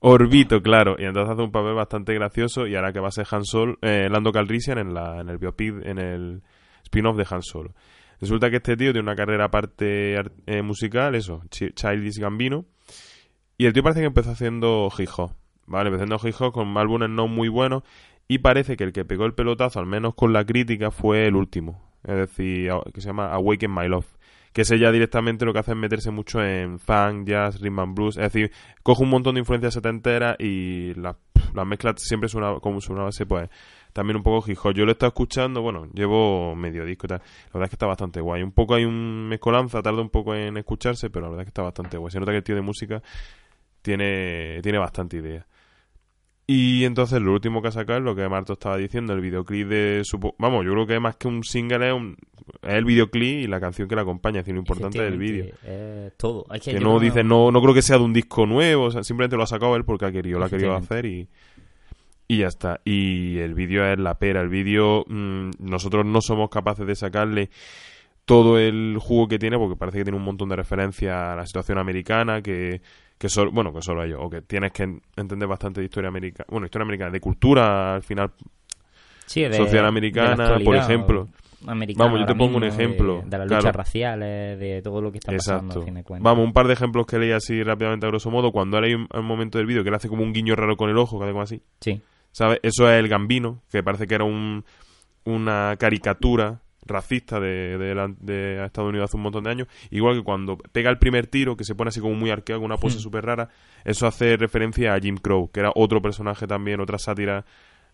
[0.00, 0.96] Orbito, claro.
[0.98, 3.76] Y entonces hace un papel bastante gracioso y ahora que va a ser Han Solo,
[3.82, 6.42] eh, Lando Calrissian en, la, en el biopic, en el
[6.84, 7.74] spin-off de Han Solo.
[8.20, 12.64] Resulta que este tío tiene una carrera aparte ar- eh, musical, eso, Chi- Childish Gambino.
[13.58, 15.32] Y el tío parece que empezó haciendo hip hop,
[15.66, 15.88] ¿vale?
[15.88, 17.82] Empezó haciendo hip hop con álbumes no muy buenos.
[18.28, 21.36] Y parece que el que pegó el pelotazo, al menos con la crítica, fue el
[21.36, 21.82] último.
[22.04, 24.06] Es decir, que se llama Awaken My Love.
[24.52, 27.94] Que ese ya directamente lo que hace es meterse mucho en funk, jazz, rhythm and
[27.94, 28.16] blues.
[28.16, 28.50] Es decir,
[28.82, 31.16] coge un montón de influencias setenteras y las
[31.56, 33.48] la mezcla siempre suena como sonaba ese, pues
[33.92, 34.74] también un poco hip hop.
[34.74, 37.18] Yo lo he estado escuchando, bueno, llevo medio disco y tal.
[37.18, 38.42] La verdad es que está bastante guay.
[38.42, 41.50] Un poco hay un mezcolanza, tarda un poco en escucharse, pero la verdad es que
[41.50, 42.10] está bastante guay.
[42.10, 43.02] Se nota que el tío de música
[43.82, 45.46] tiene, tiene bastante idea.
[46.48, 49.66] Y entonces lo último que ha sacado es lo que Marto estaba diciendo, el videoclip
[49.66, 50.18] de su...
[50.38, 52.16] Vamos, yo creo que más que un single es, un-
[52.62, 55.46] es el videoclip y la canción que la acompaña, es decir, lo importante del vídeo.
[55.64, 56.46] Es todo.
[56.54, 58.84] Es que Que yo no dice, no, no creo que sea de un disco nuevo,
[58.84, 61.28] o sea, simplemente lo ha sacado él porque ha querido, lo ha querido hacer y,
[62.28, 62.80] y ya está.
[62.84, 67.50] Y el vídeo es la pera, el vídeo mm, nosotros no somos capaces de sacarle
[68.24, 71.44] todo el jugo que tiene porque parece que tiene un montón de referencias a la
[71.46, 72.82] situación americana que
[73.18, 76.08] que solo, bueno, que solo ellos, o que tienes que en- entender bastante de historia
[76.08, 78.30] americana, bueno, historia americana, de cultura al final,
[79.26, 81.28] Sí, de, social americana, de por ejemplo.
[81.66, 83.62] americana Vamos, yo te pongo un ejemplo, De, de las claro.
[83.62, 86.24] luchas raciales, de todo lo que está pasando, fin de cuentas.
[86.24, 88.94] Vamos, un par de ejemplos que leí así rápidamente a grosso modo, cuando ahora hay
[88.94, 91.18] un, un momento del vídeo que le hace como un guiño raro con el ojo,
[91.18, 92.00] que hace como así, Sí.
[92.30, 92.60] ¿sabes?
[92.62, 94.64] Eso es el Gambino, que parece que era un,
[95.24, 99.68] una caricatura racista de, de, la- de Estados Unidos hace un montón de años.
[99.90, 102.66] Igual que cuando pega el primer tiro, que se pone así como muy arqueado, con
[102.70, 103.00] una pose Hmm.
[103.00, 103.48] súper rara,
[103.84, 107.44] eso hace referencia a Jim Crow, que era otro personaje también, otra sátira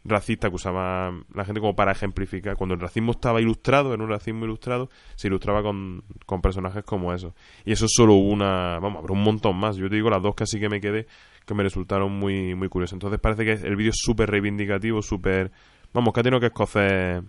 [0.05, 2.57] racista que usaba la gente como para ejemplificar.
[2.57, 7.13] Cuando el racismo estaba ilustrado, era un racismo ilustrado, se ilustraba con, con personajes como
[7.13, 7.35] esos.
[7.65, 9.77] Y eso es solo una, vamos, habrá un montón más.
[9.77, 11.07] Yo te digo las dos que así que me quedé,
[11.47, 12.95] que me resultaron muy, muy curiosas.
[12.95, 15.53] Entonces parece que el vídeo es súper reivindicativo, súper...
[15.95, 17.23] Vamos, que ha tenido que escocer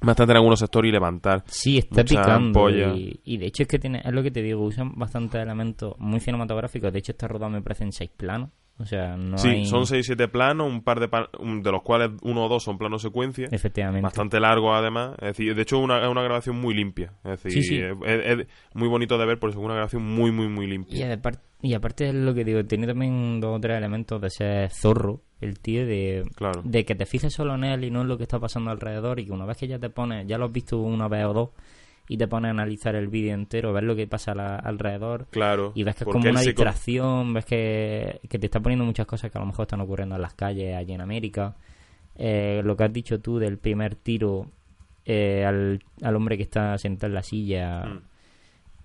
[0.00, 1.44] bastante en algunos sectores y levantar.
[1.46, 2.70] Sí, está picando.
[2.70, 5.94] Y, y de hecho es que tiene, es lo que te digo, usan bastantes elementos
[5.98, 6.92] muy cinematográficos.
[6.92, 8.50] De hecho, está rodado me parece en seis planos.
[8.78, 9.66] O sea, no sí, hay...
[9.66, 13.00] son 6-7 planos, un par de, pa- de los cuales uno o dos son planos
[13.00, 13.48] secuencia.
[13.50, 14.02] Efectivamente.
[14.02, 17.52] Bastante largo además, es decir, de hecho una, es una grabación muy limpia, es decir,
[17.52, 17.80] Sí, sí.
[18.04, 20.68] Es, es muy bonito de ver, por eso es una grabación muy muy muy Y,
[20.68, 21.12] limpia.
[21.14, 24.70] aparte, y aparte es lo que digo, tiene también dos o tres elementos de ser
[24.70, 26.60] zorro, el tío, de, Claro.
[26.62, 29.18] de que te fijes solo en él y no en lo que está pasando alrededor
[29.20, 31.32] y que una vez que ya te pones, ya lo has visto una vez o
[31.32, 31.48] dos
[32.08, 35.72] y te pones a analizar el vídeo entero, ver lo que pasa la- alrededor Claro.
[35.74, 39.30] y ves que es como una distracción, ves que, que te está poniendo muchas cosas
[39.30, 41.56] que a lo mejor están ocurriendo en las calles allí en América.
[42.16, 44.46] Eh, lo que has dicho tú del primer tiro
[45.04, 47.84] eh, al, al hombre que está sentado en la silla.
[47.86, 48.00] Mm.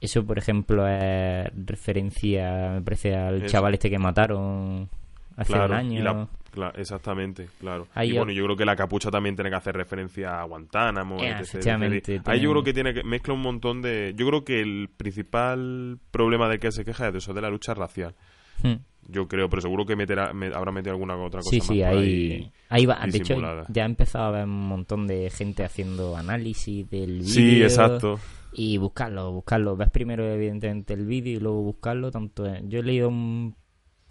[0.02, 3.48] Eso, por ejemplo, es referencia, me parece, al Eso.
[3.48, 4.90] chaval este que mataron
[5.38, 6.00] hace Claro, un año.
[6.00, 7.88] y la- cla- exactamente, claro.
[7.94, 10.44] Ahí y yo- bueno, yo creo que la capucha también tiene que hacer referencia a
[10.44, 11.18] Guantánamo.
[11.22, 12.22] Eh, etc.
[12.28, 14.14] Ahí yo creo que tiene que mezcla un montón de...
[14.16, 17.50] Yo creo que el principal problema del que se queja es de eso, de la
[17.50, 18.16] lucha racial.
[18.64, 18.76] Hmm.
[19.08, 21.82] Yo creo, pero seguro que meterá, me- habrá metido alguna otra cosa Sí, más sí,
[21.84, 23.00] ahí, ahí va.
[23.06, 23.36] De hecho,
[23.70, 27.26] ya he empezado a ver un montón de gente haciendo análisis del vídeo.
[27.28, 28.20] Sí, exacto.
[28.54, 29.76] Y buscarlo, buscarlo.
[29.76, 32.12] Ves primero, evidentemente, el vídeo y luego buscarlo.
[32.12, 33.56] tanto en- Yo he leído un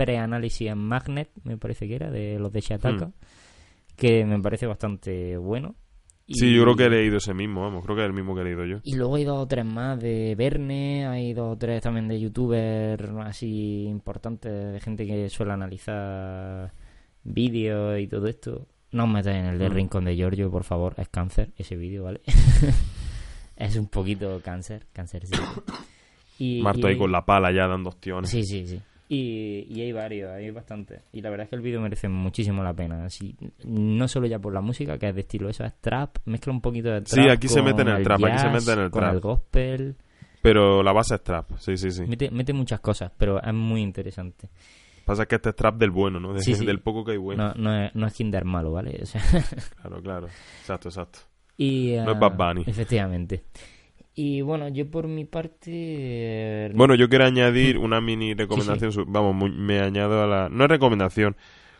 [0.04, 3.12] preanálisis en Magnet, me parece que era, de los de Shataka, Hmm.
[3.96, 5.74] que me parece bastante bueno.
[6.26, 8.34] Y- Sí, yo creo que he leído ese mismo, vamos, creo que es el mismo
[8.34, 8.76] que he leído yo.
[8.84, 12.20] Y luego hay dos o tres más de Verne, hay dos o tres también de
[12.20, 16.72] youtubers así importantes, de gente que suele analizar
[17.24, 18.66] vídeos y todo esto.
[18.92, 19.74] No os metáis en el del Mm.
[19.74, 22.20] rincón de Giorgio, por favor, es cáncer ese vídeo, ¿vale?
[23.56, 25.34] es un poquito cáncer, cáncer sí.
[26.38, 28.30] Y, Marto y ahí con la pala ya dando opciones.
[28.30, 28.80] Sí, sí, sí.
[29.12, 31.02] Y, y hay varios, hay bastantes.
[31.12, 33.04] Y la verdad es que el vídeo merece muchísimo la pena.
[33.06, 36.52] Así, no solo ya por la música, que es de estilo eso, es trap, mezcla
[36.52, 37.24] un poquito de trap.
[37.24, 39.14] Sí, aquí se con mete en el trap, aquí se mete en el con trap.
[39.14, 39.96] el gospel.
[40.42, 42.04] Pero la base es trap, sí, sí, sí.
[42.06, 44.48] Mete, mete muchas cosas, pero es muy interesante.
[45.04, 46.32] Pasa que este es trap del bueno, ¿no?
[46.32, 46.64] De- Sí, sí.
[46.64, 47.48] Del poco que hay bueno.
[47.48, 48.96] No, no, es, no es Kinder malo, ¿vale?
[49.02, 49.20] O sea,
[49.82, 50.26] Claro, claro.
[50.60, 51.18] Exacto, exacto.
[51.56, 52.64] y, No es ah, Bad Bunny.
[52.64, 53.42] Efectivamente.
[54.22, 55.70] Y bueno, yo por mi parte...
[55.72, 58.92] eh, Bueno, yo quiero añadir una mini recomendación.
[58.92, 60.48] su- Vamos, muy- me añado a la.
[60.50, 61.36] No es recomendación.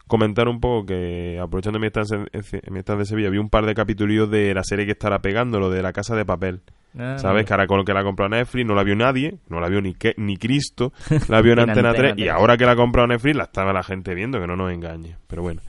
[0.07, 3.75] Comentar un poco que, aprovechando mi estancia mi estancia en Sevilla, vi un par de
[3.75, 6.63] capítulos de la serie que estará pegando, lo de la casa de papel.
[6.99, 7.45] ah, ¿Sabes?
[7.45, 9.81] Que ahora con lo que la compró Netflix no la vio nadie, no la vio
[9.83, 10.93] ni, que, ni Cristo,
[11.29, 12.31] la vio en En Antena Antena 3 y 3.
[12.31, 15.17] ahora que la ha comprado Netflix la estaba la gente viendo, que no nos engañe.
[15.29, 15.61] Pero bueno,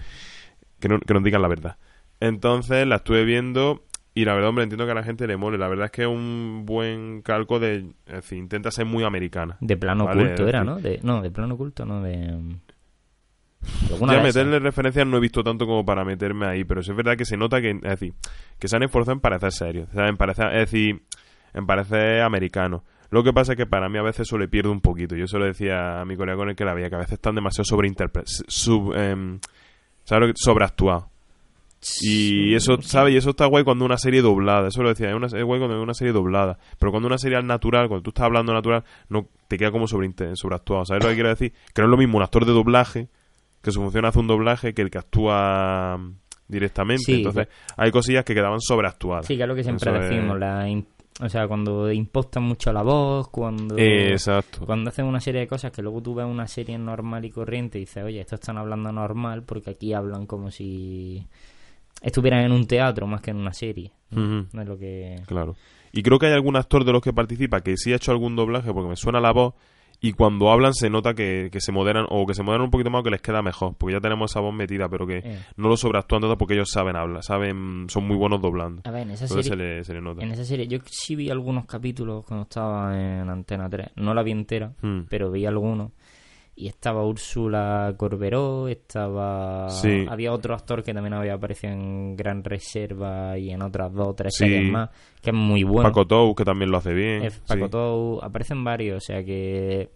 [0.79, 1.75] que, no, que nos digan la verdad.
[2.19, 5.57] Entonces la estuve viendo y la verdad, hombre, entiendo que a la gente le mole.
[5.57, 7.93] La verdad es que es un buen calco de...
[8.05, 9.57] Es decir, intenta ser muy americana.
[9.61, 10.63] De plano Vale, oculto era.
[10.63, 10.77] ¿no?
[10.79, 12.17] De, no, de plano oculto, no de...
[12.31, 12.59] mm,
[13.89, 14.23] Ya de esas.
[14.23, 17.25] meterle referencias no he visto tanto como para meterme ahí, pero sí es verdad que
[17.25, 18.13] se nota que, es decir,
[18.59, 19.87] que se han esforzado en parecer serios.
[19.93, 21.01] En parecer, es decir,
[21.53, 22.81] en parecer americanos.
[23.11, 25.15] Lo que pasa es que para mí a veces eso le pierde un poquito.
[25.15, 27.13] Yo se lo decía a mi colega con el que la veía, que a veces
[27.13, 29.39] están demasiado sobreinterpretados, sub, em,
[30.35, 31.05] Sobreactuados.
[32.01, 33.13] Y eso, ¿sabes?
[33.13, 34.67] Y eso está guay cuando una serie doblada.
[34.67, 36.59] Eso lo decía, es, una, es guay cuando una serie doblada.
[36.77, 39.87] Pero cuando una serie al natural, cuando tú estás hablando natural, no te queda como
[39.87, 40.85] sobre, sobreactuado.
[40.85, 41.53] ¿Sabes lo que quiero decir?
[41.73, 43.07] Que no es lo mismo un actor de doblaje,
[43.63, 46.13] que su función hace un doblaje, que el que actua mm,
[46.47, 47.03] directamente.
[47.03, 49.25] Sí, Entonces, hay cosillas que quedaban sobreactuadas.
[49.25, 50.67] Sí, que es lo que siempre Eso es- decimos, la
[51.19, 53.77] o sea, cuando impostan mucho la voz, cuando...
[53.77, 54.65] Eh, exacto.
[54.65, 57.77] Cuando hacen una serie de cosas que luego tú ves una serie normal y corriente
[57.77, 61.27] y dices, oye, estos están hablando normal porque aquí hablan como si
[62.01, 63.91] estuvieran en un teatro más que en una serie.
[64.11, 65.21] No es lo que...
[65.27, 65.55] Claro.
[65.93, 68.35] Y creo que hay algún actor de los que participa que sí ha hecho algún
[68.35, 69.53] doblaje porque me suena la voz
[70.03, 72.89] y cuando hablan se nota que, que se moderan o que se moderan un poquito
[72.89, 75.39] más o que les queda mejor porque ya tenemos esa voz metida pero que Eh.
[75.57, 78.81] no lo sobreactúan tanto porque ellos saben hablar, saben, son muy buenos doblando.
[78.85, 79.65] A ver, en esa Entonces serie...
[79.65, 80.23] se le, se le nota.
[80.23, 83.91] En esa serie, yo sí vi algunos capítulos cuando estaba en Antena 3.
[83.97, 85.01] No la vi entera, Hmm.
[85.09, 85.91] pero vi algunos.
[86.61, 89.67] Y estaba Úrsula Corberó, estaba...
[89.69, 90.05] Sí.
[90.07, 94.13] Había otro actor que también había aparecido en Gran Reserva y en otras dos o
[94.13, 94.43] tres Sí.
[94.45, 94.89] series más,
[95.21, 95.89] que es muy bueno.
[95.89, 97.23] Paco Tou, que también lo hace bien.
[97.23, 97.71] Es Paco sí.
[97.71, 99.89] Tou, aparecen varios, o sea que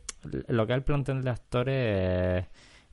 [0.47, 2.45] lo que es el plantel de actores eh,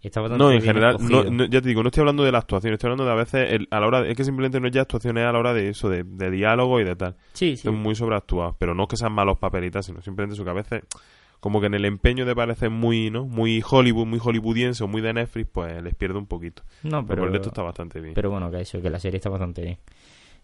[0.02, 2.32] está bastante No, en bien general, no, no- ya te digo, no estoy hablando de
[2.32, 4.60] la actuación, estoy hablando de a veces, el- a la hora, de- es que simplemente
[4.60, 6.94] no es ya actuación, es a la hora de eso, de, de diálogo y de
[6.94, 7.16] tal.
[7.32, 7.70] Sí, sí.
[7.70, 10.82] Muy sobreactuados, pero no es que sean malos papelitas, sino simplemente eso que a veces,
[11.42, 13.24] como que en el empeño de parecer muy, ¿no?
[13.26, 16.62] Muy Hollywood, muy hollywoodiense o muy de Netflix, pues les pierde un poquito.
[16.84, 18.14] No, Pero, pero, esto está bastante bien.
[18.14, 19.78] pero bueno, que eso, que la serie está bastante bien.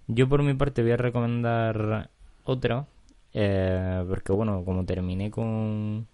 [0.09, 2.11] Yo por mi parte voy a recomendar
[2.43, 2.85] otra,
[3.33, 6.09] eh, porque bueno, como terminé con,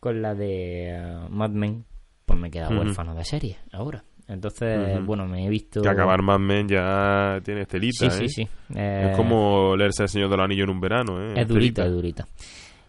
[0.00, 1.84] con la de eh, Mad Men,
[2.24, 2.78] pues me queda Ujú.
[2.78, 4.02] huérfano de serie ahora.
[4.28, 5.82] Entonces, bueno, me he visto...
[5.82, 8.28] que acabar Mad Men ya tiene estelita, Sí, ¿eh?
[8.28, 8.48] sí, sí.
[8.74, 11.34] Eh, Es como leerse El Señor del Anillo en un verano, ¿eh?
[11.36, 12.26] Es durita, es durita.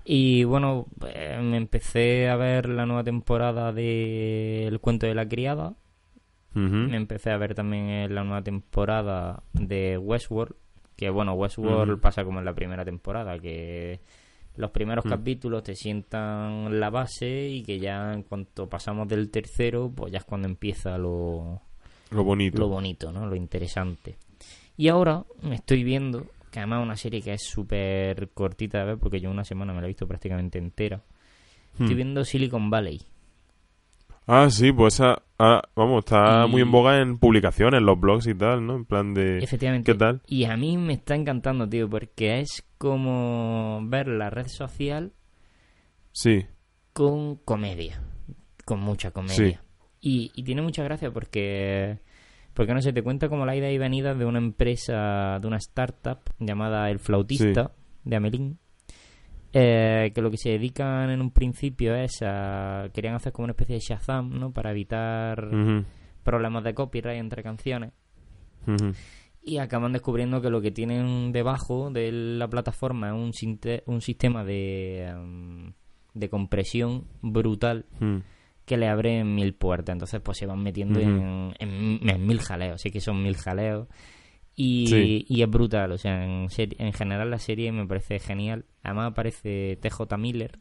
[0.08, 5.28] Y bueno, eh, me empecé a ver la nueva temporada de El cuento de la
[5.28, 5.74] criada.
[6.54, 10.56] Me empecé a ver también eh, la nueva temporada de Westworld.
[10.96, 14.00] Que bueno, Westworld pasa como en la primera temporada, que
[14.56, 15.10] los primeros Mm.
[15.10, 20.20] capítulos te sientan la base y que ya en cuanto pasamos del tercero, pues ya
[20.20, 21.60] es cuando empieza lo,
[22.12, 22.60] Lo bonito.
[22.60, 23.26] lo bonito, ¿no?
[23.28, 24.16] Lo interesante.
[24.78, 28.86] Y ahora me estoy viendo, que además es una serie que es súper cortita de
[28.86, 31.02] ver, porque yo una semana me la he visto prácticamente entera.
[31.74, 31.96] Estoy Hmm.
[31.98, 33.02] viendo Silicon Valley.
[34.28, 38.00] Ah, sí, pues esa, ah, vamos, está Y- muy en boga en publicaciones, en los
[38.00, 38.76] blogs y tal, ¿no?
[38.78, 39.40] En plan de...
[39.40, 39.92] Efectivamente.
[39.92, 40.22] ¿Qué tal?
[40.28, 45.12] Y a mí me está encantando, tío, porque es como ver la red social
[46.14, 46.46] Sí,
[46.94, 48.02] con comedia.
[48.64, 49.62] Con mucha comedia.
[50.00, 52.00] Y, y tiene mucha gracia porque...
[52.56, 55.58] Porque no sé, te cuenta como la ida y venida de una empresa, de una
[55.58, 57.72] startup llamada El Flautista,
[58.04, 58.58] de Amelín.
[59.58, 62.90] eh, que lo que se dedican en un principio es a...
[62.94, 64.52] Querían hacer como una especie de Shazam, ¿no?
[64.52, 65.48] Para evitar
[66.24, 67.92] problemas de copyright entre canciones.
[69.44, 75.04] Y acaban descubriendo que lo que tienen debajo de la plataforma es un sistema de,
[75.08, 75.74] em,
[76.14, 78.18] de compresión brutal Mm.
[78.66, 79.94] Que le abre mil puertas.
[79.94, 82.82] Entonces, pues se van metiendo en, en- en mil jaleos.
[82.82, 83.88] Sí que son mil jaleos.
[84.56, 85.26] Y, Sí.
[85.28, 85.92] y es brutal.
[85.92, 88.66] O sea, en, en general la serie me parece genial.
[88.84, 90.60] Además aparece TJ Miller,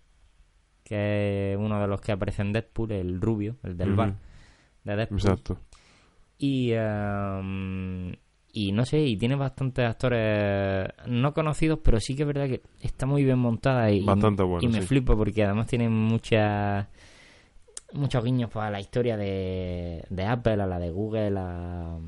[0.83, 4.17] que es uno de los que aparece en Deadpool, el rubio, el del bar
[4.85, 5.19] de Deadpool.
[5.19, 5.59] Exacto.
[6.39, 8.13] Y, em,
[8.53, 12.63] y no sé, y tiene bastantes actores no conocidos, pero sí que es verdad que
[12.83, 14.87] está muy bien montada y, Bastante bueno, y me sí.
[14.89, 16.87] flipa porque además tiene muchas
[17.95, 21.99] muchos guiños para la historia de, de Apple, a la de Google, a-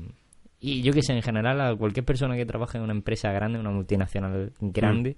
[0.59, 3.59] y yo que sé, en general a cualquier persona que trabaje en una empresa grande,
[3.59, 5.17] una multinacional grande,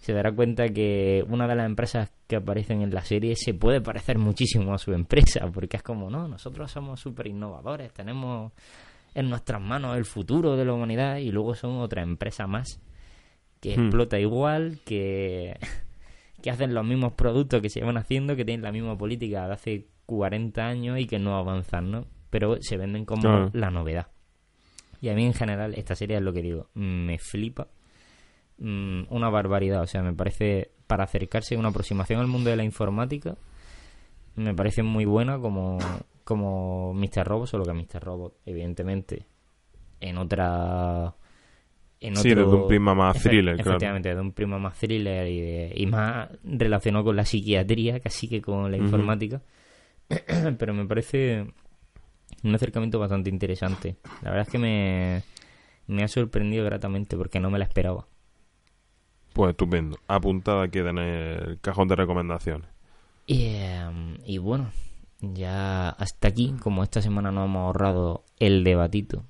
[0.00, 3.80] se dará cuenta que una de las empresas que aparecen en la serie se puede
[3.80, 8.52] parecer muchísimo a su empresa, porque es como, no, nosotros somos súper innovadores, tenemos
[9.14, 12.80] en nuestras manos el futuro de la humanidad y luego son otra empresa más
[13.60, 13.80] que Hmm.
[13.82, 15.58] explota igual, que,
[16.40, 19.52] que hacen los mismos productos que se llevan haciendo, que tienen la misma política de
[19.52, 22.06] hace 40 años y que no avanzan, ¿no?
[22.30, 23.50] Pero se venden como Claro.
[23.52, 24.08] la novedad.
[25.02, 27.68] Y a mí en general esta serie es lo que digo, me flipa
[28.58, 32.56] mm, una barbaridad, o sea, me parece para acercarse a una aproximación al mundo de
[32.56, 33.36] la informática
[34.36, 35.78] me parece muy buena como
[36.24, 37.24] como Mr.
[37.26, 38.00] Robot, solo que Mr.
[38.02, 39.26] Robot evidentemente
[40.00, 41.14] en otra
[42.00, 43.70] en Sí, otro- desde un prisma más thriller, claro.
[43.72, 48.28] efectivamente, de un prisma más thriller y, de- y más relacionado con la psiquiatría casi
[48.28, 49.42] que con la informática
[50.58, 51.46] pero me parece
[52.42, 53.96] un acercamiento bastante interesante.
[54.22, 55.22] La verdad es que me,
[55.86, 58.06] me ha sorprendido gratamente porque no me la esperaba.
[59.32, 59.98] Pues estupendo.
[60.08, 62.68] Apuntada queda en el cajón de recomendaciones.
[63.26, 64.70] Y, em, y bueno,
[65.20, 69.24] ya hasta aquí, como esta semana nos hemos ahorrado el debatito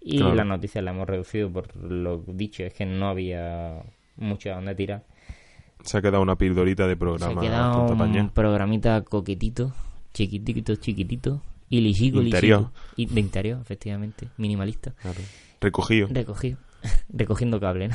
[0.00, 0.34] y Claro.
[0.34, 3.82] las noticias las hemos reducido por lo dicho, es que no había
[4.16, 5.04] mucho a dónde tirar.
[5.84, 7.40] Se ha quedado una pildorita de Se ha programa.
[7.40, 9.72] quedado un programita coquetito,
[10.12, 12.70] chiquitito, chiquitito, y lisico, Interior.
[12.96, 14.92] Y de interior, efectivamente, minimalista.
[15.00, 15.20] Claro.
[15.60, 16.58] Recogido, Recogido,
[17.08, 17.94] recogiendo cable, ¿no?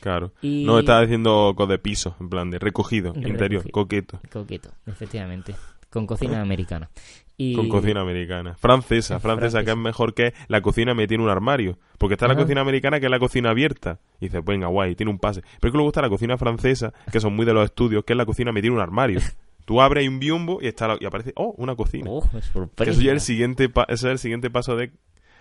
[0.00, 0.32] claro.
[0.42, 4.20] Y- No estaba diciendo de piso, en plan de recogido, interior, coqueto.
[4.30, 5.54] Coqueto, efectivamente.
[5.90, 6.88] Con cocina americana.
[7.36, 7.54] Y...
[7.56, 8.54] Con cocina americana.
[8.54, 11.78] Francesa, francesa, que es mejor que la cocina metida en un armario.
[11.98, 13.98] Porque está la cocina americana que es la cocina abierta.
[14.20, 15.40] Y dices, venga, guay, tiene un pase.
[15.40, 18.12] Pero es que luego está la cocina francesa, que son muy de los estudios, que
[18.12, 19.20] es la cocina metida en un armario.
[19.70, 22.10] Tú abres un biombo y, está la- y aparece, oh, una cocina.
[22.10, 22.28] Oh,
[22.74, 24.90] que eso ya es el siguiente, pa- ese es el siguiente paso de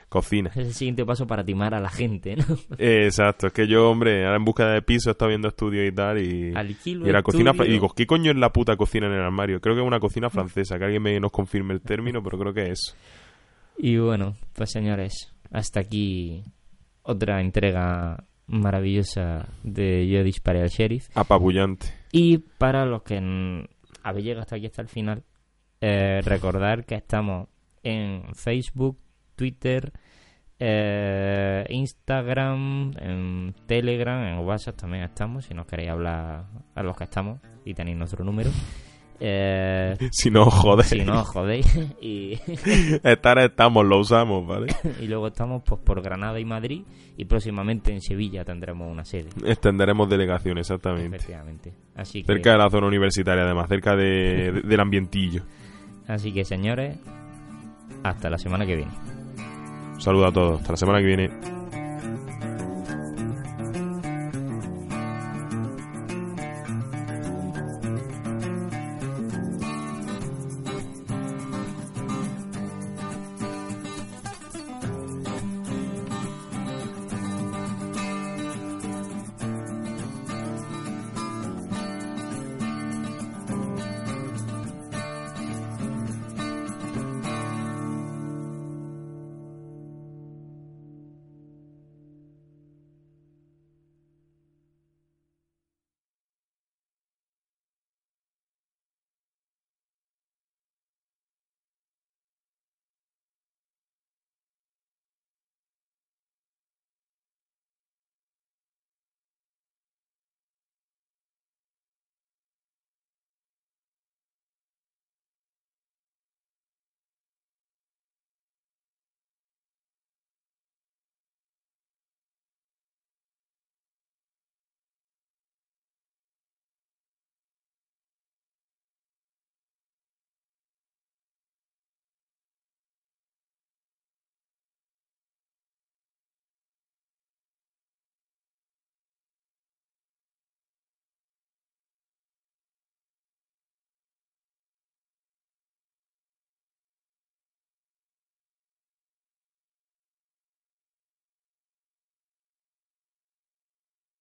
[0.07, 0.51] cocina.
[0.51, 2.43] Es el siguiente paso para timar a la gente, ¿no?
[2.77, 5.87] Eh, Exacto, es que yo, hombre, ahora en búsqueda de piso he estado viendo estudios
[5.91, 9.07] y tal y, Alquilo y era cocina y digo, ¿qué coño es la puta cocina
[9.07, 9.59] en el armario?
[9.61, 12.53] Creo que es una cocina francesa, que alguien me nos confirme el término, pero creo
[12.53, 12.95] que es.
[13.79, 16.43] Y bueno, pues señores, hasta aquí
[17.01, 21.07] otra entrega maravillosa de Yo disparé al sheriff.
[21.15, 21.87] Apabullante.
[22.11, 23.19] Y para los que
[24.03, 25.23] habéis llegado hasta aquí hasta el final,
[25.81, 27.47] eh, recordar que estamos
[27.83, 28.97] en Facebook,
[29.35, 29.93] Twitter,
[30.59, 37.05] eh, Instagram, en Telegram, en WhatsApp también estamos, si nos queréis hablar a los que
[37.05, 38.51] estamos y tenéis nuestro número.
[39.19, 40.85] Eh, Si no, joder.
[40.85, 41.65] si no, os jodéis.
[42.01, 42.33] Y,
[43.03, 44.67] Estar estamos, lo usamos, ¿vale?
[45.01, 46.83] y luego estamos pues por Granada y Madrid
[47.17, 49.29] y próximamente en Sevilla tendremos una sede.
[49.45, 51.17] Extenderemos delegación, exactamente.
[51.17, 51.73] Efectivamente.
[51.95, 55.43] Así que, Cerca de la zona universitaria, además, cerca de, de- del ambientillo.
[56.07, 56.97] así que señores,
[58.03, 58.91] hasta la semana que viene.
[59.95, 60.61] Un saludo a todos.
[60.61, 61.29] Hasta la semana que viene.